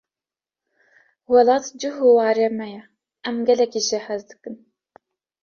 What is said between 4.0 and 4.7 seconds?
hez dikin.